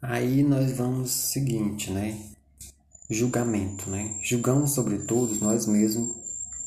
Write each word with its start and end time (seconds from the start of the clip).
Aí 0.00 0.42
nós 0.42 0.72
vamos 0.72 1.10
seguinte, 1.10 1.90
né? 1.90 2.18
Julgamento, 3.08 3.88
né? 3.88 4.14
Julgamos 4.20 4.72
sobre 4.72 4.98
todos 4.98 5.40
nós 5.40 5.66
mesmos, 5.66 6.14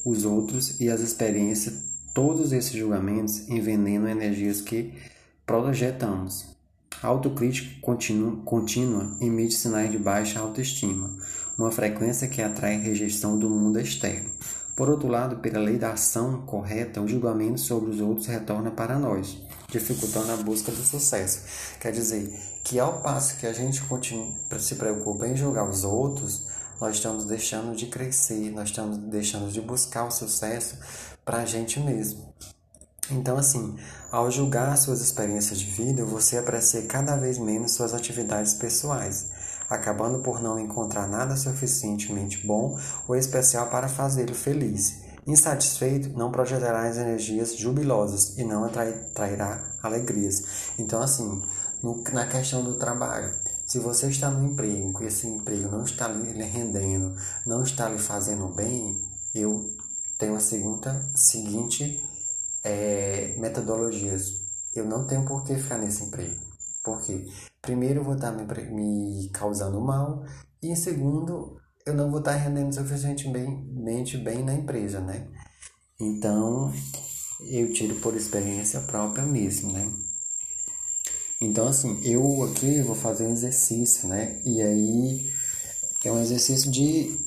os 0.04 0.25
outros 0.25 0.81
e 0.81 0.89
as 0.89 0.99
experiências. 1.02 1.76
Todos 2.13 2.52
esses 2.52 2.71
julgamentos 2.71 3.47
envenenam 3.47 4.07
energias 4.07 4.62
que 4.62 4.94
projetamos. 5.46 6.47
A 7.04 7.07
autocrítica 7.07 7.70
contínua, 7.81 8.36
contínua 8.43 9.15
emite 9.21 9.54
sinais 9.54 9.91
de 9.91 10.00
baixa 10.00 10.39
autoestima, 10.39 11.16
uma 11.57 11.71
frequência 11.71 12.27
que 12.27 12.41
atrai 12.41 12.77
rejeição 12.77 13.38
do 13.38 13.48
mundo 13.48 13.80
externo. 13.80 14.32
Por 14.80 14.89
outro 14.89 15.09
lado, 15.09 15.36
pela 15.39 15.59
lei 15.59 15.77
da 15.77 15.91
ação 15.91 16.43
correta, 16.45 17.02
o 17.02 17.07
julgamento 17.07 17.59
sobre 17.59 17.89
os 17.89 18.00
outros 18.00 18.27
retorna 18.27 18.71
para 18.71 18.98
nós, 18.98 19.38
dificultando 19.68 20.32
a 20.32 20.38
busca 20.38 20.71
do 20.71 20.82
sucesso. 20.82 21.41
Quer 21.82 21.91
dizer, 21.91 22.34
que 22.63 22.80
ao 22.80 23.02
passo 23.02 23.36
que 23.36 23.45
a 23.45 23.52
gente 23.52 23.84
continua, 23.84 24.34
se 24.58 24.76
preocupa 24.76 25.27
em 25.27 25.36
julgar 25.36 25.70
os 25.70 25.84
outros, 25.84 26.48
nós 26.80 26.95
estamos 26.95 27.26
deixando 27.26 27.76
de 27.76 27.88
crescer, 27.88 28.52
nós 28.52 28.70
estamos 28.70 28.98
deixando 29.00 29.52
de 29.52 29.59
buscar 29.59 30.05
o 30.05 30.12
sucesso 30.12 30.77
para 31.25 31.39
a 31.39 31.45
gente 31.45 31.77
mesmo. 31.81 32.34
Então, 33.11 33.38
assim, 33.38 33.75
ao 34.09 34.31
julgar 34.31 34.77
suas 34.77 35.02
experiências 35.02 35.59
de 35.59 35.66
vida, 35.66 36.05
você 36.05 36.38
aprecia 36.38 36.84
cada 36.84 37.17
vez 37.17 37.38
menos 37.38 37.73
suas 37.73 37.94
atividades 37.94 38.53
pessoais, 38.53 39.30
acabando 39.70 40.20
por 40.20 40.41
não 40.41 40.59
encontrar 40.59 41.08
nada 41.08 41.38
suficientemente 41.38 42.46
bom 42.46 42.78
ou 43.08 43.16
especial 43.16 43.70
para 43.70 43.88
fazê-lo 43.88 44.34
feliz. 44.34 44.98
Insatisfeito, 45.28 46.09
não 46.18 46.32
projetará 46.32 46.88
as 46.88 46.98
energias 46.98 47.55
jubilosas 47.55 48.38
e 48.38 48.44
não 48.44 48.64
atrairá 48.64 49.78
alegrias. 49.84 50.73
Então, 50.80 51.02
assim, 51.02 51.44
no, 51.84 52.04
na 52.12 52.26
questão 52.26 52.64
do 52.64 52.76
trabalho, 52.76 53.32
se 53.68 53.78
você 53.78 54.08
está 54.08 54.32
no 54.32 54.52
emprego 54.52 55.04
e 55.04 55.05
esse 55.05 55.28
emprego 55.28 55.70
não 55.70 55.84
está 55.84 56.08
lhe 56.08 56.44
rendendo, 56.44 57.16
não 57.45 57.61
está 57.61 57.88
lhe 57.88 58.00
fazendo 58.00 58.48
bem, 58.48 59.00
eu 59.36 59.64
tenho 60.17 60.36
a 60.36 60.39
segunda, 60.39 61.08
seguinte 61.14 62.04
é. 62.64 63.36
Eu 64.76 64.86
não 64.86 65.06
tenho 65.06 65.26
por 65.26 65.44
que 65.44 65.56
ficar 65.56 65.78
nesse 65.78 66.04
emprego. 66.04 66.48
Por 66.83 67.02
quê? 67.02 67.25
Primeiro, 67.61 67.99
eu 67.99 68.03
vou 68.03 68.16
estar 68.16 68.31
me, 68.31 68.45
me 68.72 69.30
causando 69.30 69.81
mal, 69.81 70.23
e 70.61 70.75
segundo, 70.75 71.58
eu 71.86 71.94
não 71.94 72.09
vou 72.09 72.19
estar 72.19 72.36
rendendo 72.36 72.73
suficientemente 72.73 74.17
bem 74.17 74.44
na 74.44 74.53
empresa, 74.53 74.99
né? 74.99 75.27
Então, 75.99 76.71
eu 77.41 77.71
tiro 77.73 77.95
por 77.95 78.16
experiência 78.16 78.81
própria 78.81 79.25
mesmo, 79.25 79.71
né? 79.71 79.91
Então, 81.41 81.67
assim, 81.67 81.99
eu 82.03 82.44
aqui 82.44 82.81
vou 82.81 82.95
fazer 82.95 83.25
um 83.25 83.31
exercício, 83.31 84.08
né? 84.08 84.41
E 84.45 84.61
aí, 84.61 85.31
é 86.03 86.11
um 86.11 86.21
exercício 86.21 86.69
de 86.71 87.17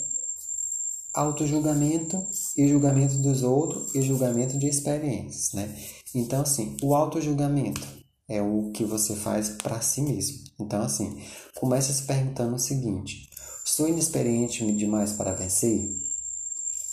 auto-julgamento 1.14 2.27
e 2.56 2.69
julgamento 2.69 3.19
dos 3.19 3.42
outros 3.42 3.94
e 3.94 4.03
julgamento 4.03 4.59
de 4.59 4.66
experiências, 4.66 5.53
né? 5.53 5.75
Então, 6.14 6.42
assim, 6.42 6.77
o 6.83 6.94
auto-julgamento 6.94 8.02
é 8.33 8.41
o 8.41 8.70
que 8.72 8.84
você 8.84 9.14
faz 9.14 9.50
para 9.50 9.80
si 9.83 10.00
mesmo. 10.00 10.42
Então, 10.58 10.83
assim, 10.83 11.22
comece 11.55 11.92
se 11.92 12.05
perguntando 12.05 12.56
o 12.56 12.58
seguinte: 12.58 13.28
sou 13.64 13.86
inexperiente 13.86 14.70
demais 14.72 15.12
para 15.12 15.34
vencer? 15.34 15.91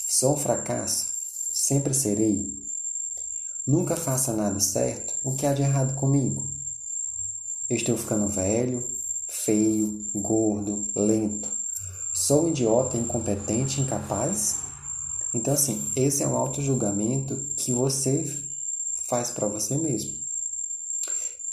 Sou 0.09 0.33
um 0.33 0.37
fracasso? 0.37 1.07
Sempre 1.53 1.93
serei? 1.93 2.59
Nunca 3.65 3.95
faça 3.95 4.33
nada 4.33 4.59
certo? 4.59 5.15
O 5.23 5.35
que 5.35 5.45
há 5.45 5.53
de 5.53 5.61
errado 5.61 5.95
comigo? 5.95 6.45
Estou 7.69 7.95
ficando 7.95 8.27
velho, 8.27 8.83
feio, 9.27 10.05
gordo, 10.15 10.91
lento. 10.95 11.49
Sou 12.13 12.49
idiota, 12.49 12.97
incompetente, 12.97 13.79
incapaz? 13.79 14.57
Então, 15.33 15.53
assim, 15.53 15.79
esse 15.95 16.23
é 16.23 16.27
um 16.27 16.35
auto-julgamento 16.35 17.37
que 17.55 17.71
você 17.71 18.25
faz 19.07 19.29
para 19.29 19.47
você 19.47 19.77
mesmo. 19.77 20.18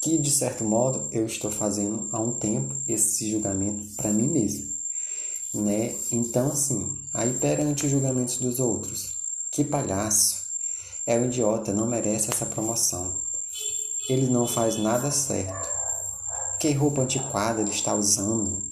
Que, 0.06 0.18
de 0.18 0.30
certo 0.30 0.62
modo, 0.62 1.08
eu 1.10 1.26
estou 1.26 1.50
fazendo 1.50 2.08
há 2.12 2.20
um 2.20 2.30
tempo 2.30 2.76
esse 2.86 3.28
julgamento 3.28 3.84
para 3.96 4.12
mim 4.12 4.28
mesmo. 4.28 4.72
Né? 5.52 5.96
Então, 6.12 6.46
assim, 6.46 6.96
aí 7.12 7.32
perante 7.32 7.86
os 7.86 7.90
julgamentos 7.90 8.38
dos 8.38 8.60
outros, 8.60 9.16
que 9.50 9.64
palhaço! 9.64 10.44
É 11.04 11.18
um 11.18 11.24
idiota, 11.24 11.72
não 11.72 11.88
merece 11.88 12.30
essa 12.30 12.46
promoção. 12.46 13.20
Ele 14.08 14.30
não 14.30 14.46
faz 14.46 14.76
nada 14.76 15.10
certo. 15.10 15.68
Que 16.60 16.70
roupa 16.70 17.02
antiquada 17.02 17.60
ele 17.60 17.72
está 17.72 17.92
usando? 17.92 18.62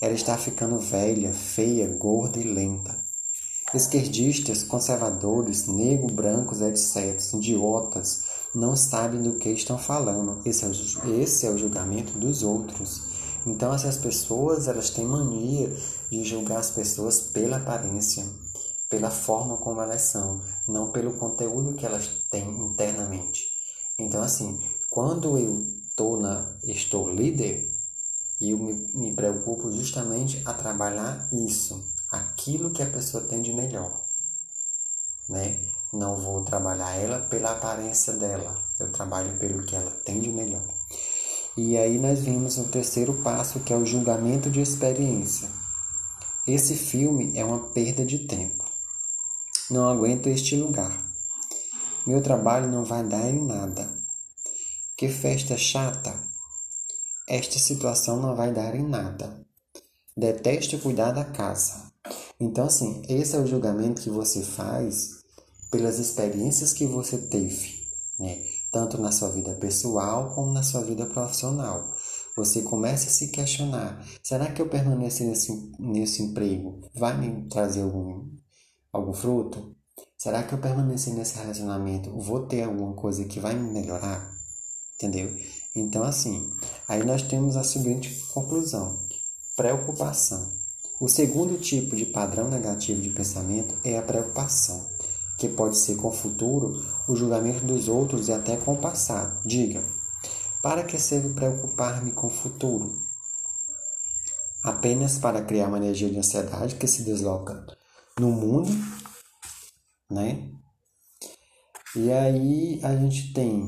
Ela 0.00 0.14
está 0.14 0.38
ficando 0.38 0.78
velha, 0.78 1.34
feia, 1.34 1.88
gorda 1.88 2.38
e 2.38 2.44
lenta. 2.44 2.96
Esquerdistas, 3.74 4.62
conservadores, 4.62 5.66
negros, 5.66 6.10
brancos, 6.10 6.62
etc., 6.62 7.20
idiotas, 7.34 8.29
não 8.54 8.74
sabem 8.74 9.22
do 9.22 9.34
que 9.34 9.48
estão 9.48 9.78
falando. 9.78 10.40
Esse 10.44 10.64
é, 10.64 10.68
o, 10.68 11.20
esse 11.20 11.46
é 11.46 11.50
o 11.50 11.58
julgamento 11.58 12.12
dos 12.18 12.42
outros. 12.42 13.02
Então, 13.46 13.72
essas 13.72 13.96
pessoas 13.96 14.68
elas 14.68 14.90
têm 14.90 15.04
mania 15.04 15.74
de 16.10 16.24
julgar 16.24 16.58
as 16.58 16.70
pessoas 16.70 17.20
pela 17.20 17.56
aparência, 17.56 18.26
pela 18.88 19.10
forma 19.10 19.56
como 19.56 19.80
elas 19.80 20.02
são, 20.02 20.40
não 20.68 20.90
pelo 20.90 21.14
conteúdo 21.14 21.74
que 21.74 21.86
elas 21.86 22.08
têm 22.30 22.48
internamente. 22.66 23.46
Então, 23.98 24.22
assim, 24.22 24.60
quando 24.90 25.38
eu 25.38 25.64
tô 25.96 26.16
na, 26.16 26.56
estou 26.64 27.12
líder, 27.12 27.70
eu 28.40 28.58
me, 28.58 28.72
me 28.94 29.14
preocupo 29.14 29.70
justamente 29.70 30.42
a 30.44 30.52
trabalhar 30.52 31.28
isso, 31.32 31.88
aquilo 32.10 32.70
que 32.70 32.82
a 32.82 32.90
pessoa 32.90 33.24
tem 33.24 33.40
de 33.40 33.52
melhor, 33.52 34.02
né? 35.28 35.60
Não 35.92 36.16
vou 36.16 36.42
trabalhar 36.44 36.94
ela 36.96 37.18
pela 37.18 37.52
aparência 37.52 38.12
dela, 38.14 38.56
eu 38.78 38.90
trabalho 38.92 39.36
pelo 39.38 39.64
que 39.64 39.74
ela 39.74 39.90
tem 40.04 40.20
de 40.20 40.30
melhor. 40.30 40.62
E 41.56 41.76
aí 41.76 41.98
nós 41.98 42.20
vimos 42.20 42.58
o 42.58 42.68
terceiro 42.68 43.14
passo, 43.22 43.60
que 43.60 43.72
é 43.72 43.76
o 43.76 43.84
julgamento 43.84 44.50
de 44.50 44.60
experiência. 44.60 45.48
Esse 46.46 46.74
filme 46.74 47.32
é 47.36 47.44
uma 47.44 47.68
perda 47.70 48.04
de 48.04 48.20
tempo. 48.20 48.64
Não 49.70 49.88
aguento 49.88 50.28
este 50.28 50.56
lugar. 50.56 50.96
Meu 52.06 52.22
trabalho 52.22 52.70
não 52.70 52.84
vai 52.84 53.04
dar 53.04 53.28
em 53.28 53.44
nada. 53.44 53.88
Que 54.96 55.08
festa 55.08 55.56
chata! 55.56 56.30
esta 57.30 57.60
situação 57.60 58.20
não 58.20 58.34
vai 58.34 58.52
dar 58.52 58.74
em 58.74 58.82
nada. 58.82 59.40
Deteste 60.16 60.76
cuidar 60.78 61.12
da 61.12 61.24
casa. 61.24 61.88
Então, 62.40 62.66
assim, 62.66 63.02
esse 63.08 63.36
é 63.36 63.38
o 63.38 63.46
julgamento 63.46 64.02
que 64.02 64.10
você 64.10 64.42
faz 64.42 65.19
pelas 65.70 65.98
experiências 65.98 66.72
que 66.72 66.86
você 66.86 67.16
teve, 67.16 67.86
né? 68.18 68.44
Tanto 68.72 68.98
na 68.98 69.12
sua 69.12 69.30
vida 69.30 69.54
pessoal 69.54 70.34
como 70.34 70.52
na 70.52 70.62
sua 70.62 70.82
vida 70.82 71.06
profissional. 71.06 71.96
Você 72.36 72.62
começa 72.62 73.08
a 73.08 73.10
se 73.10 73.28
questionar: 73.28 74.04
será 74.22 74.50
que 74.50 74.62
eu 74.62 74.68
permanecer 74.68 75.26
nesse, 75.26 75.72
nesse 75.78 76.22
emprego 76.22 76.80
vai 76.94 77.16
me 77.18 77.48
trazer 77.48 77.82
algum, 77.82 78.28
algum 78.92 79.12
fruto? 79.12 79.74
Será 80.16 80.42
que 80.42 80.52
eu 80.52 80.58
permanecer 80.58 81.14
nesse 81.14 81.38
relacionamento 81.38 82.10
vou 82.18 82.46
ter 82.46 82.62
alguma 82.62 82.94
coisa 82.94 83.24
que 83.24 83.40
vai 83.40 83.54
me 83.54 83.72
melhorar? 83.72 84.30
Entendeu? 84.94 85.34
Então, 85.74 86.02
assim, 86.02 86.50
aí 86.86 87.04
nós 87.04 87.22
temos 87.22 87.56
a 87.56 87.64
seguinte 87.64 88.14
conclusão: 88.32 89.06
preocupação. 89.56 90.52
O 91.00 91.08
segundo 91.08 91.58
tipo 91.58 91.96
de 91.96 92.04
padrão 92.04 92.50
negativo 92.50 93.00
de 93.00 93.08
pensamento 93.08 93.74
é 93.82 93.96
a 93.96 94.02
preocupação, 94.02 94.86
que 95.40 95.48
pode 95.48 95.78
ser 95.78 95.96
com 95.96 96.08
o 96.08 96.12
futuro, 96.12 96.84
o 97.08 97.16
julgamento 97.16 97.64
dos 97.64 97.88
outros 97.88 98.28
e 98.28 98.32
até 98.32 98.58
com 98.58 98.74
o 98.74 98.78
passado. 98.78 99.40
Diga: 99.42 99.82
para 100.62 100.84
que 100.84 101.00
serve 101.00 101.30
preocupar-me 101.30 102.12
com 102.12 102.26
o 102.26 102.30
futuro? 102.30 102.94
Apenas 104.62 105.16
para 105.16 105.42
criar 105.42 105.68
uma 105.68 105.78
energia 105.78 106.10
de 106.10 106.18
ansiedade 106.18 106.74
que 106.74 106.86
se 106.86 107.04
desloca 107.04 107.66
no 108.18 108.30
mundo, 108.30 108.68
né? 110.10 110.50
E 111.96 112.12
aí 112.12 112.78
a 112.84 112.94
gente 112.94 113.32
tem 113.32 113.66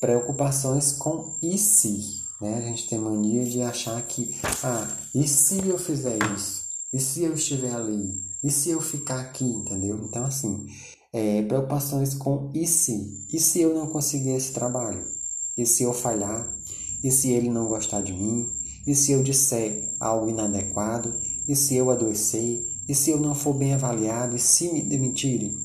preocupações 0.00 0.92
com 0.92 1.36
e 1.42 1.58
se. 1.58 2.24
Né? 2.40 2.58
A 2.58 2.60
gente 2.60 2.88
tem 2.88 3.00
mania 3.00 3.44
de 3.44 3.62
achar 3.62 4.00
que, 4.02 4.32
ah, 4.62 4.86
e 5.12 5.26
se 5.26 5.66
eu 5.66 5.76
fizer 5.76 6.16
isso? 6.36 6.64
E 6.92 7.00
se 7.00 7.24
eu 7.24 7.34
estiver 7.34 7.74
ali? 7.74 8.26
E 8.46 8.50
se 8.52 8.70
eu 8.70 8.80
ficar 8.80 9.18
aqui? 9.20 9.44
Entendeu? 9.44 9.98
Então, 10.04 10.24
assim, 10.24 10.68
é, 11.12 11.42
preocupações 11.42 12.14
com 12.14 12.52
e 12.54 12.64
se? 12.64 13.26
E 13.32 13.40
se 13.40 13.60
eu 13.60 13.74
não 13.74 13.88
conseguir 13.88 14.36
esse 14.36 14.52
trabalho? 14.52 15.04
E 15.58 15.66
se 15.66 15.82
eu 15.82 15.92
falhar? 15.92 16.48
E 17.02 17.10
se 17.10 17.32
ele 17.32 17.50
não 17.50 17.66
gostar 17.66 18.02
de 18.02 18.12
mim? 18.12 18.48
E 18.86 18.94
se 18.94 19.10
eu 19.10 19.24
disser 19.24 19.92
algo 19.98 20.30
inadequado? 20.30 21.12
E 21.48 21.56
se 21.56 21.74
eu 21.74 21.90
adoecer? 21.90 22.64
E 22.88 22.94
se 22.94 23.10
eu 23.10 23.18
não 23.18 23.34
for 23.34 23.52
bem 23.52 23.74
avaliado? 23.74 24.36
E 24.36 24.38
se 24.38 24.72
me 24.72 24.80
demitirem? 24.80 25.58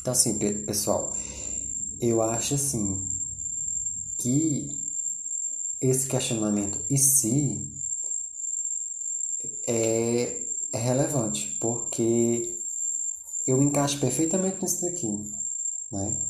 Então, 0.00 0.12
assim, 0.12 0.36
pessoal, 0.66 1.16
eu 2.00 2.20
acho 2.20 2.56
assim, 2.56 3.00
que 4.18 4.66
esse 5.80 6.08
questionamento 6.08 6.80
e 6.90 6.98
se 6.98 7.70
é, 9.68 10.47
é 10.72 10.78
relevante, 10.78 11.56
porque 11.60 12.58
eu 13.46 13.62
encaixo 13.62 14.00
perfeitamente 14.00 14.60
nisso 14.60 14.82
daqui, 14.82 15.30
né? 15.90 16.20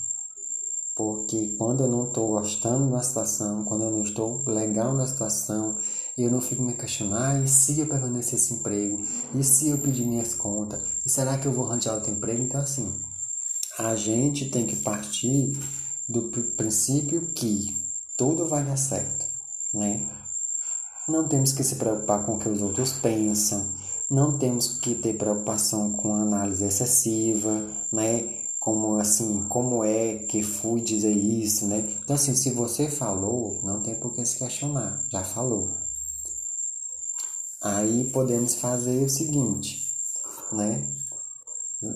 Porque 0.95 1.55
quando 1.57 1.85
eu 1.85 1.89
não 1.89 2.09
estou 2.09 2.29
gostando 2.29 2.91
da 2.91 3.01
situação, 3.01 3.65
quando 3.65 3.85
eu 3.85 3.91
não 3.91 4.03
estou 4.03 4.43
legal 4.47 4.95
na 4.95 5.07
situação, 5.07 5.77
eu 6.17 6.29
não 6.29 6.41
fico 6.41 6.61
me 6.61 6.75
questionando, 6.75 7.23
ah, 7.23 7.41
e 7.41 7.47
se 7.47 7.79
eu 7.79 7.87
permanecer 7.87 8.35
esse 8.35 8.55
emprego? 8.55 9.01
E 9.35 9.45
se 9.45 9.69
eu 9.69 9.79
pedir 9.79 10.05
minhas 10.05 10.35
contas? 10.35 10.83
E 11.07 11.09
será 11.09 11.39
que 11.39 11.47
eu 11.47 11.53
vou 11.53 11.67
arranjar 11.67 11.95
outro 11.95 12.11
emprego? 12.11 12.43
Então, 12.43 12.61
assim, 12.61 12.93
a 13.79 13.95
gente 13.95 14.51
tem 14.51 14.67
que 14.67 14.75
partir 14.77 15.57
do 16.09 16.23
princípio 16.57 17.31
que 17.33 17.77
tudo 18.17 18.49
vai 18.49 18.65
dar 18.65 18.77
certo, 18.77 19.25
né? 19.73 20.05
Não 21.09 21.29
temos 21.29 21.53
que 21.53 21.63
se 21.63 21.77
preocupar 21.77 22.27
com 22.27 22.35
o 22.35 22.39
que 22.41 22.49
os 22.49 22.61
outros 22.61 22.93
pensam, 22.93 23.73
não 24.11 24.39
temos 24.39 24.79
que 24.81 24.95
ter 24.95 25.17
preocupação 25.17 25.93
com 25.93 26.15
análise 26.15 26.65
excessiva, 26.65 27.67
né? 27.93 28.39
como 28.69 28.99
assim, 28.99 29.49
como 29.49 29.83
é 29.83 30.27
que 30.27 30.43
fui 30.43 30.83
dizer 30.83 31.13
isso, 31.13 31.67
né? 31.67 31.79
Então 32.03 32.15
assim, 32.15 32.35
se 32.35 32.51
você 32.51 32.91
falou, 32.91 33.63
não 33.63 33.83
tem 33.83 33.99
por 33.99 34.15
que 34.15 34.25
se 34.27 34.39
questionar, 34.39 35.07
já 35.11 35.25
falou. 35.25 35.71
Aí 37.63 38.11
podemos 38.13 38.57
fazer 38.57 39.05
o 39.05 39.09
seguinte, 39.09 39.95
né? 40.53 40.87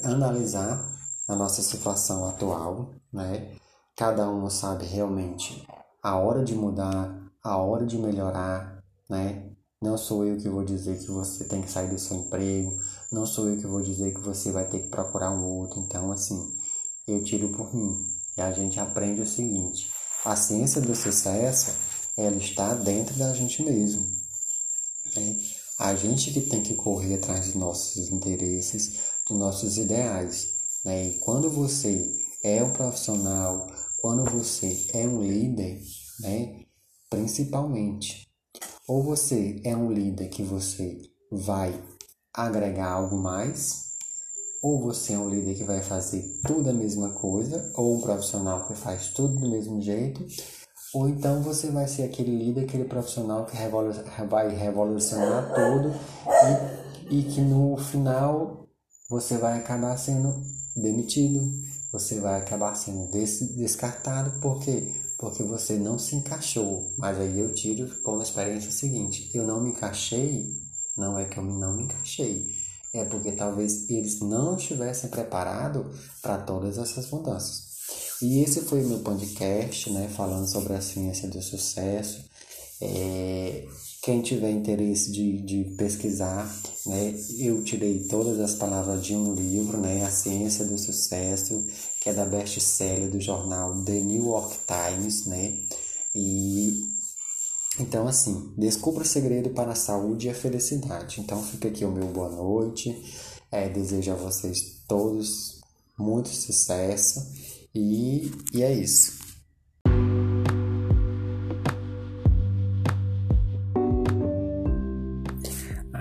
Analisar 0.03 0.83
a 1.29 1.37
nossa 1.37 1.61
situação 1.61 2.27
atual, 2.27 2.91
né? 3.13 3.55
Cada 3.95 4.29
um 4.31 4.49
sabe 4.49 4.87
realmente 4.87 5.67
a 6.03 6.17
hora 6.17 6.43
de 6.43 6.55
mudar, 6.55 7.31
a 7.45 7.57
hora 7.59 7.85
de 7.85 7.99
melhorar, 7.99 8.83
né? 9.11 9.52
Não 9.83 9.99
sou 9.99 10.25
eu 10.25 10.37
que 10.39 10.49
vou 10.49 10.65
dizer 10.65 10.97
que 11.01 11.11
você 11.11 11.43
tem 11.43 11.61
que 11.61 11.69
sair 11.69 11.91
do 11.91 11.99
seu 11.99 12.17
emprego, 12.17 12.79
não 13.11 13.27
sou 13.27 13.49
eu 13.49 13.57
que 13.57 13.67
vou 13.67 13.83
dizer 13.83 14.15
que 14.15 14.21
você 14.21 14.53
vai 14.53 14.65
ter 14.65 14.79
que 14.79 14.89
procurar 14.89 15.33
um 15.33 15.45
outro. 15.45 15.81
Então, 15.81 16.13
assim, 16.13 16.55
eu 17.05 17.25
tiro 17.25 17.49
por 17.49 17.75
mim. 17.75 17.99
E 18.37 18.41
a 18.41 18.53
gente 18.53 18.79
aprende 18.79 19.21
o 19.21 19.27
seguinte: 19.27 19.91
a 20.25 20.37
ciência 20.37 20.81
do 20.81 20.95
sucesso, 20.95 21.73
ela 22.17 22.37
está 22.37 22.75
dentro 22.75 23.17
da 23.17 23.35
gente 23.35 23.61
mesmo. 23.65 24.09
Né? 25.17 25.37
A 25.81 25.97
gente 25.97 26.31
que 26.31 26.43
tem 26.43 26.63
que 26.63 26.77
correr 26.77 27.17
atrás 27.17 27.47
dos 27.47 27.57
nossos 27.57 28.09
interesses, 28.09 29.01
dos 29.29 29.37
nossos 29.37 29.79
ideais. 29.79 30.47
Né? 30.85 31.09
E 31.09 31.19
quando 31.19 31.51
você 31.51 32.09
é 32.45 32.63
um 32.63 32.73
profissional, 32.73 33.67
quando 34.01 34.31
você 34.31 34.87
é 34.95 35.09
um 35.09 35.21
líder, 35.21 35.83
né? 36.21 36.67
principalmente 37.11 38.32
ou 38.89 39.03
você 39.03 39.61
é 39.65 39.77
um 39.77 39.93
líder 39.93 40.29
que 40.29 40.43
você 40.43 41.01
vai 41.31 41.81
agregar 42.35 42.91
algo 42.91 43.17
mais, 43.17 43.93
ou 44.63 44.81
você 44.81 45.15
é 45.15 45.19
um 45.19 45.29
líder 45.29 45.55
que 45.55 45.65
vai 45.65 45.83
fazer 45.83 46.23
tudo 46.47 46.71
a 46.71 46.73
mesma 46.73 47.11
coisa, 47.11 47.73
ou 47.77 47.97
um 47.97 48.01
profissional 48.01 48.67
que 48.67 48.75
faz 48.75 49.09
tudo 49.09 49.39
do 49.39 49.51
mesmo 49.51 49.81
jeito, 49.81 50.25
ou 50.95 51.09
então 51.09 51.43
você 51.43 51.71
vai 51.71 51.89
ser 51.89 52.03
aquele 52.03 52.37
líder, 52.37 52.65
aquele 52.65 52.85
profissional 52.85 53.47
que 53.47 53.57
vai 54.29 54.55
revolucionar 54.55 55.55
tudo 55.55 55.95
e, 57.11 57.19
e 57.19 57.23
que 57.25 57.41
no 57.41 57.77
final 57.77 58.69
você 59.09 59.39
vai 59.39 59.59
acabar 59.59 59.97
sendo 59.97 60.43
demitido, 60.77 61.41
você 61.91 62.21
vai 62.21 62.41
acabar 62.41 62.75
sendo 62.75 63.11
descartado, 63.11 64.41
por 64.41 64.61
quê? 64.61 65.02
Porque 65.23 65.45
você 65.45 65.75
não 65.75 66.01
se 66.01 66.17
encaixou. 66.17 66.93
Mas 66.99 67.17
aí 67.17 67.39
eu 67.39 67.55
tiro 67.55 67.89
como 68.03 68.21
experiência 68.21 68.73
seguinte: 68.73 69.31
eu 69.33 69.47
não 69.47 69.63
me 69.63 69.71
encaixei, 69.71 70.53
não 70.97 71.17
é 71.17 71.25
que 71.25 71.39
eu 71.39 71.45
não 71.45 71.77
me 71.77 71.85
encaixei, 71.85 72.51
é 72.93 73.05
porque 73.05 73.31
talvez 73.31 73.89
eles 73.89 74.19
não 74.19 74.57
estivessem 74.57 75.09
preparados 75.09 75.97
para 76.21 76.39
todas 76.39 76.77
essas 76.77 77.09
mudanças. 77.09 77.71
E 78.21 78.43
esse 78.43 78.63
foi 78.63 78.85
o 78.85 78.89
meu 78.89 78.99
podcast, 78.99 79.91
né, 79.93 80.09
falando 80.09 80.51
sobre 80.51 80.75
a 80.75 80.83
ciência 80.83 81.29
do 81.29 81.41
sucesso. 81.41 82.25
É, 82.81 83.65
quem 84.03 84.21
tiver 84.21 84.51
interesse 84.51 85.13
de, 85.13 85.41
de 85.43 85.77
pesquisar, 85.77 86.53
né, 86.85 87.15
eu 87.39 87.63
tirei 87.63 88.01
todas 88.09 88.41
as 88.41 88.55
palavras 88.55 89.05
de 89.05 89.15
um 89.15 89.33
livro, 89.33 89.81
né, 89.81 90.05
A 90.05 90.11
Ciência 90.11 90.65
do 90.65 90.77
Sucesso, 90.77 91.65
que 92.01 92.11
é 92.11 92.13
da 92.13 92.25
best-seller 92.25 93.09
do 93.09 93.21
jornal 93.21 93.85
The 93.85 94.01
New 94.01 94.27
York 94.27 94.57
Times, 94.67 95.27
né, 95.27 95.57
e 96.13 96.81
então 97.79 98.07
assim, 98.07 98.53
descubra 98.59 99.03
o 99.03 99.07
segredo 99.07 99.51
para 99.51 99.73
a 99.73 99.77
saúde 99.77 100.27
e 100.27 100.31
a 100.31 100.35
felicidade. 100.35 101.21
Então 101.21 101.43
fica 101.43 101.69
aqui 101.69 101.85
o 101.85 101.91
meu 101.91 102.07
boa 102.09 102.29
noite, 102.29 102.95
é, 103.51 103.69
desejo 103.69 104.13
a 104.13 104.17
vocês 104.17 104.83
todos 104.87 105.63
muito 105.97 106.29
sucesso 106.29 107.27
e, 107.75 108.31
e 108.53 108.63
é 108.63 108.75
isso. 108.75 109.22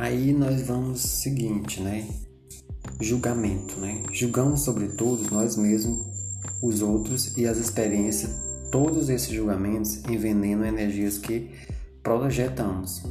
Aí 0.02 0.34
nós 0.34 0.64
vamos 0.64 1.00
seguinte, 1.00 1.80
né? 1.80 2.08
Julgamento, 3.00 3.80
né? 3.80 4.02
Julgamos 4.12 4.62
sobre 4.62 4.88
todos 4.88 5.30
nós 5.30 5.56
mesmos, 5.56 6.04
os 6.60 6.82
outros 6.82 7.38
e 7.38 7.46
as 7.46 7.60
experiências. 7.60 8.32
Todos 8.72 9.10
esses 9.10 9.30
julgamentos 9.30 10.04
envenenam 10.10 10.66
energias 10.66 11.20
que 11.20 11.52
projetamos. 12.02 13.04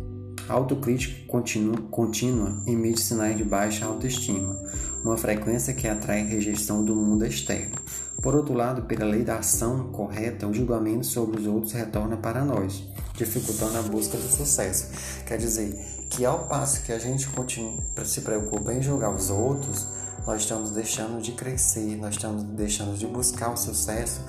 Autocrítica 0.48 1.28
contínua, 1.28 1.80
contínua 1.92 2.60
emite 2.66 3.00
sinais 3.00 3.36
de 3.36 3.44
baixa 3.44 3.86
autoestima, 3.86 4.60
uma 5.04 5.16
frequência 5.16 5.72
que 5.72 5.86
atrai 5.86 6.26
rejeição 6.26 6.84
do 6.84 6.96
mundo 6.96 7.24
externo. 7.24 7.76
Por 8.22 8.34
outro 8.34 8.54
lado, 8.54 8.82
pela 8.82 9.04
lei 9.04 9.24
da 9.24 9.38
ação 9.38 9.90
correta, 9.92 10.46
o 10.46 10.52
julgamento 10.52 11.06
sobre 11.06 11.40
os 11.40 11.46
outros 11.46 11.72
retorna 11.72 12.16
para 12.16 12.44
nós, 12.44 12.84
dificultando 13.14 13.78
a 13.78 13.82
busca 13.82 14.18
do 14.18 14.28
sucesso. 14.28 14.88
Quer 15.24 15.38
dizer, 15.38 15.74
que 16.10 16.24
ao 16.24 16.46
passo 16.46 16.82
que 16.82 16.92
a 16.92 16.98
gente 16.98 17.28
continua, 17.28 17.78
se 18.04 18.20
preocupa 18.22 18.74
em 18.74 18.82
julgar 18.82 19.14
os 19.14 19.30
outros, 19.30 19.86
nós 20.26 20.42
estamos 20.42 20.70
deixando 20.72 21.22
de 21.22 21.32
crescer, 21.32 21.96
nós 21.96 22.16
estamos 22.16 22.42
deixando 22.42 22.98
de 22.98 23.06
buscar 23.06 23.52
o 23.52 23.56
sucesso 23.56 24.20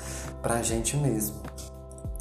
para 0.42 0.56
a 0.56 0.62
gente 0.62 0.96
mesmo. 0.96 1.42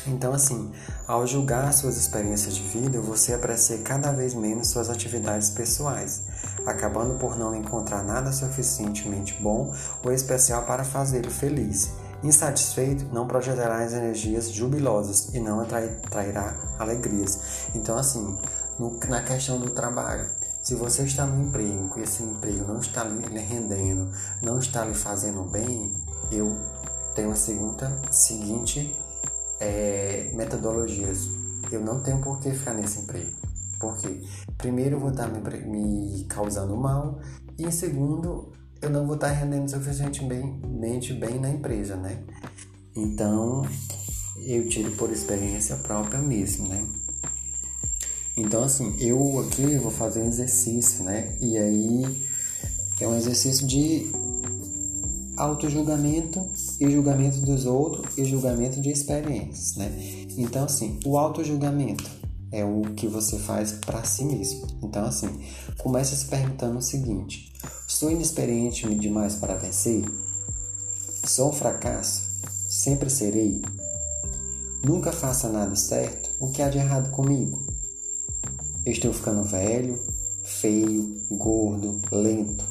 Então, 0.06 0.32
assim, 0.32 0.72
ao 1.06 1.26
julgar 1.26 1.72
suas 1.74 1.98
experiências 1.98 2.56
de 2.56 2.62
vida, 2.62 3.00
você 3.00 3.34
aprecia 3.34 3.78
cada 3.78 4.10
vez 4.12 4.32
menos 4.32 4.68
suas 4.68 4.88
atividades 4.88 5.50
pessoais, 5.50 6.22
acabando 6.70 7.18
por 7.18 7.36
não 7.36 7.54
encontrar 7.54 8.02
nada 8.02 8.32
suficientemente 8.32 9.40
bom 9.40 9.74
ou 10.04 10.12
especial 10.12 10.64
para 10.64 10.84
fazê-lo 10.84 11.30
feliz. 11.30 11.90
Insatisfeito, 12.22 13.06
não 13.12 13.26
projetará 13.26 13.82
as 13.82 13.92
energias 13.92 14.50
jubilosas 14.50 15.34
e 15.34 15.40
não 15.40 15.60
atrairá 15.60 16.54
alegrias. 16.78 17.68
Então, 17.74 17.96
assim, 17.96 18.36
no, 18.78 18.98
na 19.08 19.22
questão 19.22 19.58
do 19.58 19.70
trabalho, 19.70 20.26
se 20.62 20.74
você 20.74 21.04
está 21.04 21.24
no 21.24 21.48
emprego 21.48 21.98
e 21.98 22.02
esse 22.02 22.22
emprego 22.22 22.66
não 22.66 22.80
está 22.80 23.04
lhe 23.04 23.38
rendendo, 23.38 24.12
não 24.42 24.58
está 24.58 24.84
lhe 24.84 24.92
fazendo 24.92 25.42
bem, 25.44 25.94
eu 26.30 26.56
tenho 27.14 27.30
a 27.30 27.36
segunda, 27.36 27.90
seguinte 28.10 28.94
é. 29.58 30.30
Eu 31.70 31.80
não 31.80 32.00
tenho 32.00 32.18
por 32.18 32.38
que 32.40 32.50
ficar 32.50 32.74
nesse 32.74 33.00
emprego. 33.00 33.30
Por 33.80 33.96
quê? 33.96 34.20
Primeiro, 34.58 34.96
eu 34.96 35.00
vou 35.00 35.10
estar 35.10 35.26
me, 35.26 35.40
me 35.66 36.24
causando 36.24 36.76
mal 36.76 37.18
e, 37.58 37.64
em 37.64 37.70
segundo, 37.70 38.52
eu 38.82 38.90
não 38.90 39.06
vou 39.06 39.14
estar 39.14 39.28
rendendo 39.28 39.70
suficientemente 39.70 41.14
bem 41.14 41.40
na 41.40 41.48
empresa, 41.48 41.96
né? 41.96 42.22
Então, 42.94 43.62
eu 44.36 44.68
tiro 44.68 44.90
por 44.92 45.10
experiência 45.10 45.76
própria 45.76 46.20
mesmo, 46.20 46.68
né? 46.68 46.86
Então, 48.36 48.62
assim, 48.62 48.94
eu 48.98 49.40
aqui 49.40 49.76
vou 49.76 49.90
fazer 49.90 50.22
um 50.22 50.28
exercício, 50.28 51.02
né? 51.04 51.36
E 51.40 51.56
aí 51.56 52.24
é 53.00 53.08
um 53.08 53.16
exercício 53.16 53.66
de 53.66 54.12
auto-julgamento 55.38 56.46
e 56.78 56.90
julgamento 56.90 57.40
dos 57.40 57.64
outros 57.64 58.18
e 58.18 58.26
julgamento 58.26 58.78
de 58.78 58.90
experiências, 58.90 59.76
né? 59.76 59.90
Então, 60.36 60.64
assim, 60.64 61.00
o 61.04 61.16
auto-julgamento 61.16 62.19
é 62.52 62.64
o 62.64 62.82
que 62.96 63.06
você 63.06 63.38
faz 63.38 63.72
para 63.72 64.02
si 64.04 64.24
mesmo. 64.24 64.66
Então, 64.82 65.04
assim, 65.04 65.28
comece 65.78 66.16
se 66.16 66.26
perguntando 66.26 66.78
o 66.78 66.82
seguinte: 66.82 67.52
sou 67.86 68.10
inexperiente 68.10 68.92
demais 68.94 69.34
para 69.36 69.54
vencer? 69.54 70.04
Sou 71.24 71.50
um 71.50 71.52
fracasso? 71.52 72.22
Sempre 72.68 73.10
serei? 73.10 73.62
Nunca 74.82 75.12
faça 75.12 75.48
nada 75.48 75.76
certo? 75.76 76.30
O 76.40 76.50
que 76.50 76.62
há 76.62 76.68
de 76.68 76.78
errado 76.78 77.10
comigo? 77.10 77.66
Estou 78.86 79.12
ficando 79.12 79.44
velho, 79.44 80.02
feio, 80.42 81.22
gordo, 81.30 82.00
lento. 82.10 82.64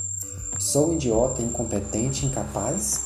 Sou 0.57 0.89
um 0.89 0.93
idiota, 0.95 1.41
incompetente, 1.41 2.25
incapaz? 2.25 3.03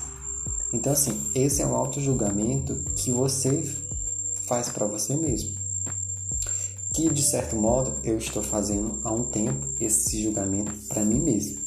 Então, 0.71 0.93
assim, 0.93 1.21
esse 1.35 1.61
é 1.61 1.67
um 1.67 1.75
auto-julgamento 1.75 2.75
que 2.95 3.11
você 3.11 3.63
faz 4.47 4.69
para 4.69 4.87
você 4.87 5.15
mesmo. 5.15 5.62
Que 6.93 7.09
de 7.11 7.23
certo 7.23 7.55
modo 7.55 7.95
eu 8.03 8.17
estou 8.17 8.43
fazendo 8.43 8.99
há 9.03 9.11
um 9.11 9.23
tempo 9.23 9.67
esse 9.79 10.21
julgamento 10.21 10.71
para 10.87 11.03
mim 11.03 11.19
mesmo, 11.19 11.59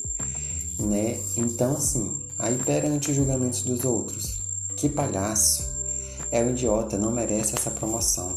né? 0.79 1.19
Então 1.37 1.73
assim, 1.73 2.17
aí 2.39 2.57
perante 2.59 3.11
os 3.11 3.17
julgamentos 3.17 3.63
dos 3.63 3.85
outros, 3.85 4.41
que 4.77 4.89
palhaço, 4.89 5.77
é 6.31 6.43
um 6.43 6.51
idiota, 6.51 6.97
não 6.97 7.11
merece 7.11 7.55
essa 7.55 7.71
promoção. 7.71 8.37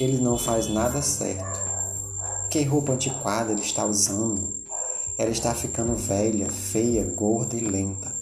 Ele 0.00 0.18
não 0.18 0.38
faz 0.38 0.68
nada 0.68 1.00
certo. 1.02 1.60
Que 2.50 2.62
roupa 2.64 2.92
antiquada 2.92 3.52
ele 3.52 3.60
está 3.60 3.84
usando? 3.84 4.52
Ela 5.16 5.30
está 5.30 5.54
ficando 5.54 5.94
velha, 5.94 6.50
feia, 6.50 7.04
gorda 7.04 7.56
e 7.56 7.60
lenta. 7.60 8.12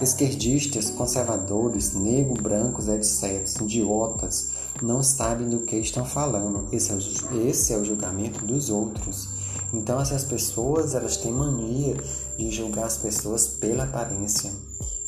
Esquerdistas, 0.00 0.90
conservadores, 0.90 1.94
negros, 1.94 2.40
brancos, 2.40 2.88
etc., 2.88 3.46
idiotas, 3.60 4.51
não 4.80 5.02
sabem 5.02 5.48
do 5.48 5.60
que 5.60 5.76
estão 5.76 6.04
falando. 6.04 6.68
Esse 6.72 6.92
é, 6.92 6.94
o, 6.94 7.48
esse 7.48 7.72
é 7.72 7.76
o 7.76 7.84
julgamento 7.84 8.44
dos 8.44 8.70
outros. 8.70 9.28
Então 9.72 10.00
essas 10.00 10.24
pessoas 10.24 10.94
elas 10.94 11.16
têm 11.16 11.32
mania 11.32 11.96
de 12.36 12.50
julgar 12.50 12.86
as 12.86 12.98
pessoas 12.98 13.48
pela 13.48 13.84
aparência, 13.84 14.52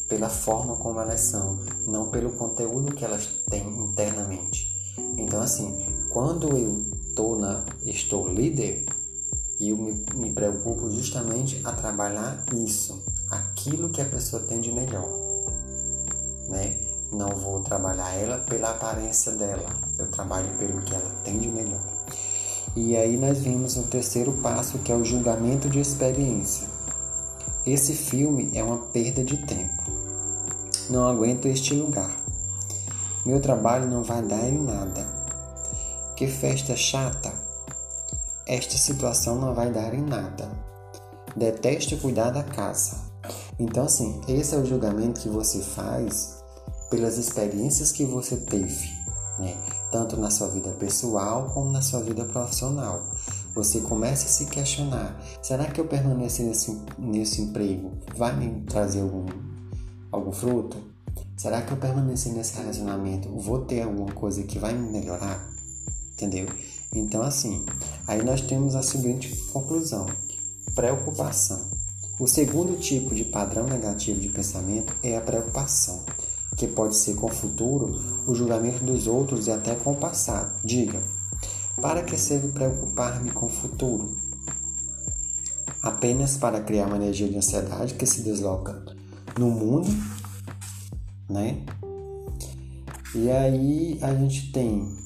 pela 0.09 0.29
forma 0.29 0.77
como 0.77 1.01
elas 1.01 1.21
são, 1.21 1.59
não 1.87 2.09
pelo 2.09 2.33
conteúdo 2.33 2.95
que 2.95 3.05
elas 3.05 3.27
têm 3.49 3.67
internamente. 3.69 4.73
Então 5.19 5.41
assim, 5.41 5.87
quando 6.09 6.57
eu 6.57 6.85
tô 7.15 7.37
na, 7.37 7.65
estou 7.85 8.29
líder, 8.29 8.87
eu 9.61 9.77
me, 9.77 10.05
me 10.15 10.31
preocupo 10.33 10.91
justamente 10.91 11.61
a 11.65 11.73
trabalhar 11.73 12.45
isso, 12.53 13.03
aquilo 13.31 13.91
que 13.91 14.01
a 14.01 14.07
pessoa 14.07 14.43
tem 14.43 14.61
de 14.61 14.73
melhor, 14.73 15.09
né? 16.49 16.84
Não 17.15 17.29
vou 17.29 17.61
trabalhar 17.61 18.13
ela 18.15 18.39
pela 18.39 18.71
aparência 18.71 19.31
dela, 19.35 19.69
eu 19.97 20.09
trabalho 20.09 20.49
pelo 20.59 20.83
que 20.83 20.93
ela 20.93 21.11
tem 21.23 21.39
de 21.39 21.47
melhor. 21.47 21.81
E 22.75 22.97
aí 22.97 23.17
nós 23.17 23.39
vimos 23.39 23.77
o 23.77 23.85
terceiro 23.85 24.33
passo 24.33 24.81
que 24.81 24.91
é 24.91 24.97
o 24.97 25.05
julgamento 25.05 25.69
de 25.69 25.79
experiência. 25.79 26.67
Esse 27.65 27.95
filme 27.95 28.51
é 28.53 28.65
uma 28.65 28.79
perda 28.79 29.23
de 29.23 29.37
tempo. 29.37 29.81
Não 30.91 31.07
aguento 31.07 31.47
este 31.47 31.73
lugar. 31.73 32.11
Meu 33.25 33.41
trabalho 33.41 33.89
não 33.89 34.03
vai 34.03 34.21
dar 34.21 34.49
em 34.49 34.61
nada. 34.61 35.07
Que 36.17 36.27
festa 36.27 36.75
chata! 36.75 37.33
Esta 38.45 38.77
situação 38.77 39.37
não 39.37 39.55
vai 39.55 39.71
dar 39.71 39.95
em 39.95 40.03
nada. 40.03 40.51
Detesto 41.37 41.97
cuidar 41.97 42.31
da 42.31 42.43
casa. 42.43 42.97
Então, 43.57 43.85
assim, 43.85 44.21
esse 44.27 44.53
é 44.53 44.59
o 44.59 44.67
julgamento 44.67 45.21
que 45.21 45.29
você 45.29 45.61
faz 45.63 46.34
pelas 46.95 47.19
experiências 47.19 47.91
que 47.91 48.05
você 48.05 48.37
teve, 48.37 48.89
né? 49.41 49.61
tanto 49.91 50.17
na 50.17 50.31
sua 50.31 50.47
vida 50.47 50.71
pessoal 50.71 51.51
como 51.53 51.73
na 51.73 51.83
sua 51.83 52.01
vida 52.01 52.25
profissional. 52.25 53.05
Você 53.53 53.81
começa 53.81 54.27
a 54.27 54.29
se 54.29 54.47
questionar: 54.47 55.21
será 55.43 55.65
que 55.65 55.81
eu 55.81 55.89
permanecer 55.89 56.47
nesse, 56.47 56.81
nesse 56.97 57.43
emprego 57.43 57.99
vai 58.17 58.37
me 58.37 58.61
trazer 58.63 59.01
algum, 59.01 59.27
algum 60.13 60.31
fruto? 60.31 60.77
Será 61.37 61.63
que 61.63 61.73
eu 61.73 61.77
permanecer 61.77 62.33
nesse 62.33 62.57
relacionamento 62.57 63.29
vou 63.41 63.65
ter 63.65 63.83
alguma 63.83 64.13
coisa 64.13 64.45
que 64.45 64.61
vai 64.61 64.73
me 64.73 64.89
melhorar? 64.93 65.51
Entendeu? 66.13 66.47
Então, 66.93 67.23
assim, 67.23 67.67
aí 68.07 68.25
nós 68.25 68.41
temos 68.41 68.77
a 68.77 68.85
seguinte 68.85 69.35
conclusão: 69.53 70.07
preocupação. 70.77 71.73
O 72.21 72.29
segundo 72.29 72.79
tipo 72.79 73.13
de 73.13 73.25
padrão 73.25 73.67
negativo 73.67 74.21
de 74.21 74.29
pensamento 74.29 74.95
é 75.03 75.17
a 75.17 75.21
preocupação 75.21 76.05
que 76.57 76.67
pode 76.67 76.97
ser 76.97 77.15
com 77.15 77.27
o 77.27 77.33
futuro, 77.33 78.01
o 78.27 78.35
julgamento 78.35 78.85
dos 78.85 79.07
outros 79.07 79.47
e 79.47 79.51
até 79.51 79.75
com 79.75 79.93
o 79.93 79.97
passado. 79.97 80.55
Diga: 80.65 81.03
para 81.81 82.03
que 82.03 82.17
serve 82.17 82.49
preocupar-me 82.49 83.31
com 83.31 83.47
o 83.47 83.49
futuro? 83.49 84.17
Apenas 85.83 86.37
para 86.37 86.63
criar 86.63 86.87
uma 86.87 86.97
energia 86.97 87.29
de 87.29 87.37
ansiedade 87.37 87.95
que 87.95 88.07
se 88.07 88.23
desloca 88.23 88.83
no 89.39 89.51
mundo, 89.51 89.89
né? 91.29 91.63
E 93.15 93.31
aí 93.31 93.99
a 94.01 94.15
gente 94.15 94.51
tem 94.51 94.97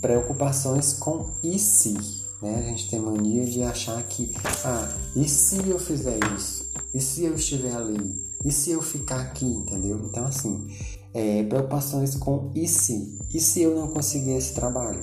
preocupações 0.00 0.92
com 0.94 1.30
e 1.42 1.58
se, 1.58 1.94
né? 2.42 2.56
A 2.58 2.62
gente 2.62 2.90
tem 2.90 3.00
mania 3.00 3.46
de 3.46 3.62
achar 3.62 4.02
que, 4.02 4.34
ah, 4.64 4.94
e 5.16 5.28
se 5.28 5.68
eu 5.68 5.78
fizer 5.78 6.18
isso? 6.36 6.70
E 6.92 7.00
se 7.00 7.24
eu 7.24 7.34
estiver 7.34 7.74
ali? 7.74 8.31
E 8.44 8.50
se 8.50 8.70
eu 8.70 8.82
ficar 8.82 9.20
aqui, 9.20 9.44
entendeu? 9.44 10.00
Então, 10.04 10.24
assim, 10.24 10.66
é, 11.14 11.42
preocupações 11.44 12.14
com 12.14 12.50
e 12.54 12.66
se? 12.66 13.18
E 13.32 13.40
se 13.40 13.62
eu 13.62 13.74
não 13.74 13.88
conseguir 13.88 14.32
esse 14.32 14.54
trabalho? 14.54 15.02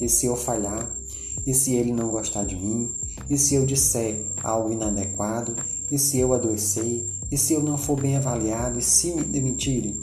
E 0.00 0.08
se 0.08 0.26
eu 0.26 0.36
falhar? 0.36 0.90
E 1.46 1.54
se 1.54 1.74
ele 1.74 1.92
não 1.92 2.10
gostar 2.10 2.44
de 2.44 2.56
mim? 2.56 2.92
E 3.28 3.38
se 3.38 3.54
eu 3.54 3.64
disser 3.64 4.26
algo 4.42 4.72
inadequado? 4.72 5.54
E 5.90 5.98
se 5.98 6.18
eu 6.18 6.32
adoecer? 6.34 7.08
E 7.30 7.38
se 7.38 7.54
eu 7.54 7.62
não 7.62 7.78
for 7.78 8.00
bem 8.00 8.16
avaliado? 8.16 8.78
E 8.78 8.82
se 8.82 9.12
me 9.12 9.22
demitirem? 9.22 9.98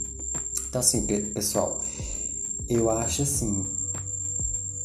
Então, 0.69 0.79
assim, 0.79 1.05
pessoal, 1.33 1.81
eu 2.69 2.89
acho 2.89 3.23
assim 3.23 3.65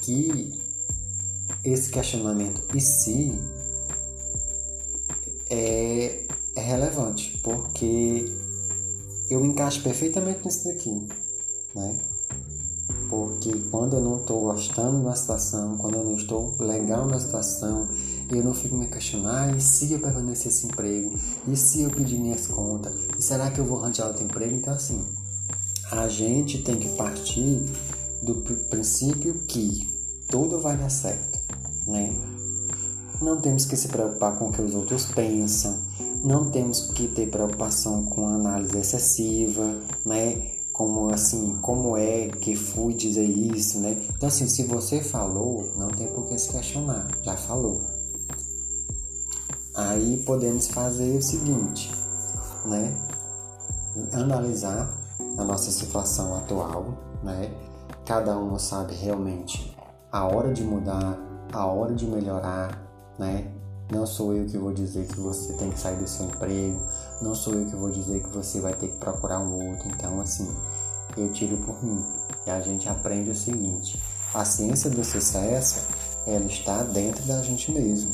que 0.01 0.53
esse 1.65 1.91
questionamento 1.91 2.63
e 2.75 2.81
se 2.81 3.33
é 5.49 6.25
é 6.57 6.61
relevante, 6.61 7.39
porque 7.45 8.33
eu 9.31 9.45
encaixo 9.45 9.83
perfeitamente 9.83 10.41
nisso 10.45 10.65
daqui, 10.65 11.07
né? 11.75 12.01
Porque 13.09 13.53
quando 13.71 13.97
eu 13.97 14.01
não 14.01 14.19
estou 14.19 14.41
gostando 14.41 15.05
da 15.05 15.15
situação, 15.15 15.77
quando 15.77 15.95
eu 15.95 16.05
não 16.05 16.17
estou 16.17 16.57
legal 16.59 17.07
na 17.07 17.21
situação, 17.21 17.87
eu 18.31 18.43
não 18.43 18.53
fico 18.53 18.75
me 18.75 18.89
questionando, 18.89 19.29
ah, 19.29 19.57
e 19.57 19.61
se 19.61 19.93
eu 19.93 20.01
permanecer 20.01 20.49
esse 20.49 20.67
emprego? 20.67 21.13
E 21.47 21.57
se 21.57 21.83
eu 21.83 21.91
pedir 21.91 22.19
minhas 22.19 22.49
contas? 22.49 22.93
E 23.17 23.23
será 23.23 23.51
que 23.51 23.61
eu 23.61 23.65
vou 23.65 23.79
arranjar 23.79 24.09
outro 24.09 24.25
emprego? 24.25 24.57
Então, 24.57 24.75
assim, 24.75 25.05
a 25.93 26.09
gente 26.09 26.63
tem 26.63 26.77
que 26.77 26.89
partir 26.97 27.63
do 28.23 28.35
princípio 28.69 29.35
que 29.47 29.89
tudo 30.29 30.61
vai 30.61 30.77
dar 30.77 30.91
certo, 30.91 31.39
né? 31.87 32.13
Não 33.21 33.41
temos 33.41 33.65
que 33.65 33.77
se 33.77 33.89
preocupar 33.89 34.37
com 34.37 34.49
o 34.49 34.53
que 34.53 34.61
os 34.61 34.75
outros 34.75 35.05
pensam, 35.05 35.79
não 36.27 36.51
temos 36.51 36.91
que 36.91 37.07
ter 37.07 37.31
preocupação 37.31 38.05
com 38.05 38.27
análise 38.27 38.77
excessiva, 38.77 39.77
né? 40.05 40.57
Como 40.73 41.15
assim, 41.15 41.57
como 41.63 41.97
é 41.97 42.27
que 42.29 42.57
fui 42.57 42.95
dizer 42.95 43.25
isso, 43.25 43.79
né? 43.79 43.97
Então 44.17 44.29
assim, 44.29 44.49
se 44.49 44.65
você 44.65 45.01
falou, 45.01 45.73
não 45.77 45.87
tem 45.87 46.09
por 46.09 46.27
que 46.27 46.37
se 46.37 46.51
questionar, 46.51 47.07
já 47.23 47.37
falou. 47.37 47.81
Aí 49.77 50.21
podemos 50.27 50.67
fazer 50.67 51.17
o 51.17 51.23
seguinte, 51.23 51.93
né? 52.65 52.93
Analisar 54.13 54.93
a 55.39 55.45
nossa 55.45 55.71
situação 55.71 56.37
atual, 56.37 56.87
né? 57.23 57.53
Cada 58.05 58.37
um 58.37 58.59
sabe 58.59 58.95
realmente 58.97 59.77
a 60.11 60.25
hora 60.25 60.53
de 60.53 60.65
mudar, 60.65 61.17
a 61.53 61.67
hora 61.67 61.95
de 61.95 62.05
melhorar, 62.05 62.83
né? 63.17 63.56
Não 63.91 64.05
sou 64.05 64.35
eu 64.35 64.47
que 64.47 64.59
vou 64.59 64.73
dizer 64.73 65.07
que 65.07 65.21
você 65.21 65.53
tem 65.53 65.71
que 65.71 65.79
sair 65.79 65.97
do 65.97 66.09
seu 66.09 66.27
emprego, 66.27 66.81
não 67.23 67.35
sou 67.35 67.55
eu 67.55 67.67
que 67.67 67.77
vou 67.77 67.91
dizer 67.91 68.21
que 68.21 68.29
você 68.31 68.61
vai 68.61 68.75
ter 68.75 68.89
que 68.89 68.97
procurar 68.97 69.39
um 69.39 69.71
outro. 69.71 69.89
Então, 69.89 70.21
assim, 70.21 70.49
eu 71.17 71.33
tiro 71.33 71.57
por 71.59 71.83
mim. 71.85 72.05
E 72.47 72.51
a 72.51 72.61
gente 72.61 72.89
aprende 72.89 73.31
o 73.31 73.35
seguinte: 73.35 74.01
a 74.35 74.45
ciência 74.45 74.91
do 74.91 75.05
sucesso, 75.05 75.87
ela 76.27 76.45
está 76.47 76.83
dentro 76.83 77.25
da 77.27 77.43
gente 77.43 77.71
mesmo. 77.71 78.13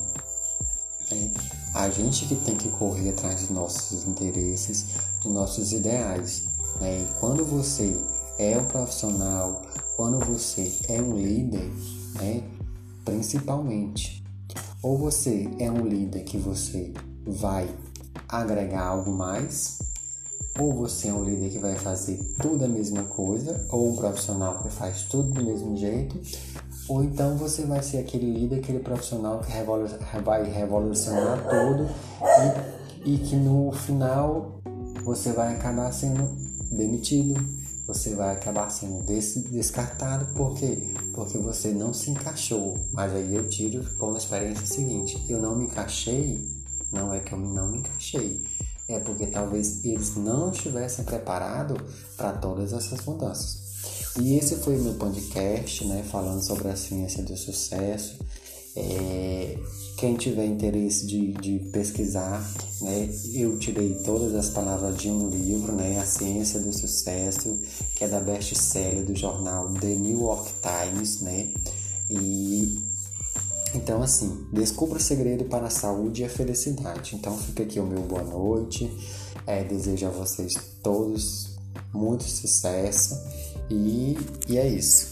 Né? 1.11 1.33
A 1.75 1.88
gente 1.88 2.26
que 2.26 2.37
tem 2.37 2.57
que 2.57 2.69
correr 2.69 3.11
atrás 3.11 3.41
dos 3.41 3.50
nossos 3.50 4.07
interesses, 4.07 4.88
dos 5.23 5.33
nossos 5.33 5.73
ideais. 5.73 6.45
Né? 6.81 7.00
E 7.00 7.19
quando 7.19 7.45
você 7.45 7.97
é 8.38 8.59
um 8.59 8.64
profissional, 8.67 9.62
quando 9.97 10.19
você 10.19 10.71
é 10.88 11.00
um 11.00 11.17
líder, 11.17 11.73
né? 12.14 12.43
principalmente, 13.05 14.22
ou 14.83 14.99
você 14.99 15.49
é 15.59 15.71
um 15.71 15.87
líder 15.87 16.25
que 16.25 16.37
você 16.37 16.93
vai 17.25 17.69
agregar 18.29 18.87
algo 18.87 19.12
mais, 19.12 19.79
ou 20.59 20.75
você 20.75 21.09
é 21.09 21.15
um 21.15 21.25
líder 21.25 21.51
que 21.51 21.59
vai 21.59 21.77
fazer 21.77 22.19
tudo 22.41 22.65
a 22.65 22.69
mesma 22.69 23.05
coisa, 23.05 23.67
ou 23.71 23.93
um 23.93 23.97
profissional 23.97 24.62
que 24.62 24.69
faz 24.71 25.05
tudo 25.05 25.31
do 25.33 25.45
mesmo 25.45 25.77
jeito, 25.77 26.21
ou 26.89 27.05
então 27.05 27.37
você 27.37 27.65
vai 27.65 27.83
ser 27.83 27.99
aquele 27.99 28.31
líder, 28.31 28.57
aquele 28.57 28.81
profissional 28.81 29.41
que 29.41 29.53
vai 30.21 30.45
revolucionar 30.51 31.39
tudo 31.49 31.89
e, 33.05 33.15
e 33.15 33.19
que 33.19 33.37
no 33.37 33.71
final 33.73 34.61
você 35.05 35.33
vai 35.33 35.55
acabar 35.55 35.93
sendo 35.93 36.25
demitido, 36.71 37.35
você 37.87 38.15
vai 38.15 38.35
acabar 38.35 38.71
sendo 38.71 39.03
descartado. 39.03 40.33
Por 40.35 40.55
quê? 40.55 40.95
Porque 41.15 41.39
você 41.39 41.73
não 41.73 41.93
se 41.93 42.11
encaixou. 42.11 42.79
Mas 42.93 43.12
aí 43.12 43.35
eu 43.35 43.49
tiro 43.49 43.85
como 43.99 44.17
experiência 44.17 44.67
seguinte: 44.67 45.25
eu 45.29 45.41
não 45.41 45.57
me 45.57 45.65
encaixei, 45.65 46.47
não 46.93 47.12
é 47.12 47.21
que 47.21 47.33
eu 47.33 47.39
não 47.39 47.71
me 47.71 47.79
encaixei, 47.79 48.45
é 48.89 48.99
porque 48.99 49.27
talvez 49.27 49.85
eles 49.85 50.17
não 50.17 50.51
estivessem 50.51 51.05
preparados 51.05 51.79
para 52.17 52.33
todas 52.33 52.73
essas 52.73 53.05
mudanças. 53.05 53.62
E 54.21 54.37
esse 54.37 54.57
foi 54.57 54.77
o 54.77 54.83
meu 54.83 54.95
podcast, 54.95 55.87
né, 55.87 56.05
falando 56.11 56.43
sobre 56.43 56.69
a 56.69 56.77
ciência 56.77 57.23
do 57.23 57.37
sucesso. 57.37 58.19
É, 58.75 59.59
quem 59.99 60.17
tiver 60.17 60.47
interesse 60.47 61.07
de, 61.07 61.33
de 61.35 61.59
pesquisar, 61.71 62.43
né, 62.81 63.09
eu 63.35 63.59
tirei 63.59 63.95
todas 64.05 64.35
as 64.35 64.49
palavras 64.49 64.97
de 64.97 65.11
um 65.11 65.29
livro, 65.29 65.73
né, 65.73 65.99
A 66.00 66.07
Ciência 66.07 66.59
do 66.61 66.73
Sucesso, 66.73 67.61
que 67.95 68.05
é 68.05 68.09
da 68.09 68.19
best-seller 68.19 69.05
do 69.05 69.14
jornal 69.14 69.73
The 69.75 69.95
New 69.95 70.23
York 70.23 70.50
Times, 70.62 71.21
né, 71.21 71.52
e 72.11 72.81
então 73.75 74.02
assim, 74.02 74.47
descubra 74.52 74.99
o 74.99 75.00
segredo 75.00 75.45
para 75.45 75.67
a 75.67 75.71
saúde 75.71 76.23
e 76.23 76.25
a 76.25 76.29
felicidade. 76.29 77.14
Então 77.14 77.37
fica 77.38 77.62
aqui 77.62 77.81
o 77.81 77.87
meu 77.87 78.02
boa 78.02 78.23
noite, 78.23 78.91
é, 79.47 79.64
desejo 79.64 80.07
a 80.07 80.11
vocês 80.11 80.55
todos 80.83 81.52
muito 81.93 82.25
sucesso 82.25 83.19
e, 83.71 84.17
e 84.49 84.59
é 84.59 84.69
isso. 84.69 85.12